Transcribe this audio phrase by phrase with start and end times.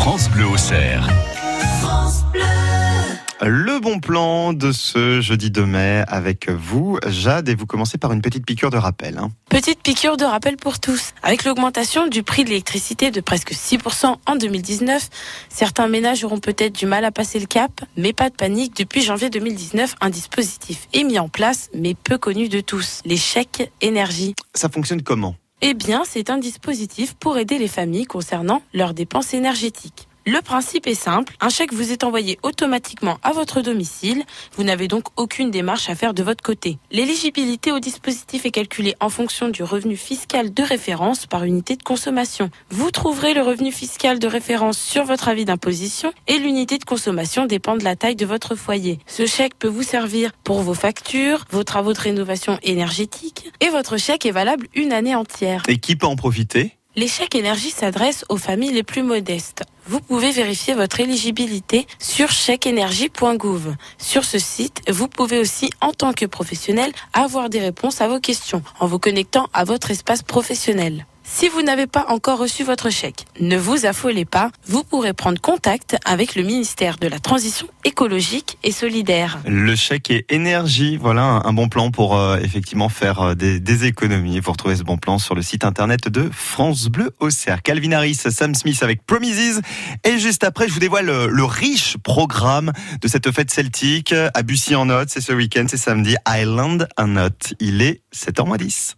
[0.00, 1.06] France Bleu au cerf.
[3.42, 8.10] Le bon plan de ce jeudi 2 mai avec vous, Jade, et vous commencez par
[8.12, 9.18] une petite piqûre de rappel.
[9.18, 9.30] hein.
[9.50, 11.12] Petite piqûre de rappel pour tous.
[11.22, 15.10] Avec l'augmentation du prix de l'électricité de presque 6% en 2019,
[15.50, 18.74] certains ménages auront peut-être du mal à passer le cap, mais pas de panique.
[18.78, 23.00] Depuis janvier 2019, un dispositif est mis en place, mais peu connu de tous.
[23.04, 24.34] Les chèques énergie.
[24.54, 25.34] Ça fonctionne comment?
[25.62, 30.09] Eh bien, c'est un dispositif pour aider les familles concernant leurs dépenses énergétiques.
[30.32, 34.22] Le principe est simple, un chèque vous est envoyé automatiquement à votre domicile,
[34.56, 36.78] vous n'avez donc aucune démarche à faire de votre côté.
[36.92, 41.82] L'éligibilité au dispositif est calculée en fonction du revenu fiscal de référence par unité de
[41.82, 42.48] consommation.
[42.70, 47.46] Vous trouverez le revenu fiscal de référence sur votre avis d'imposition et l'unité de consommation
[47.46, 49.00] dépend de la taille de votre foyer.
[49.08, 53.96] Ce chèque peut vous servir pour vos factures, vos travaux de rénovation énergétique et votre
[53.96, 55.64] chèque est valable une année entière.
[55.66, 56.76] Et qui peut en profiter?
[56.94, 59.62] Les chèques énergie s'adressent aux familles les plus modestes.
[59.90, 63.74] Vous pouvez vérifier votre éligibilité sur chèqueénergie.gouv.
[63.98, 68.20] Sur ce site, vous pouvez aussi, en tant que professionnel, avoir des réponses à vos
[68.20, 71.06] questions en vous connectant à votre espace professionnel.
[71.32, 75.40] Si vous n'avez pas encore reçu votre chèque, ne vous affolez pas, vous pourrez prendre
[75.40, 79.38] contact avec le ministère de la Transition écologique et solidaire.
[79.46, 83.60] Le chèque et énergie, voilà un, un bon plan pour euh, effectivement faire euh, des,
[83.60, 84.40] des économies.
[84.40, 87.62] Vous retrouvez ce bon plan sur le site internet de France Bleu au cerf.
[87.62, 89.62] Calvin Harris, Sam Smith avec Promises.
[90.04, 94.42] Et juste après, je vous dévoile le, le riche programme de cette fête celtique à
[94.42, 95.08] Bussy en Note.
[95.10, 96.16] C'est ce week-end, c'est samedi.
[96.28, 97.54] Island en Note.
[97.60, 98.94] Il est 7h10.